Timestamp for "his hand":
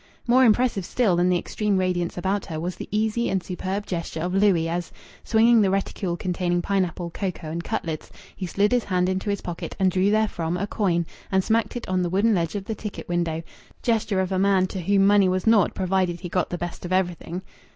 8.71-9.09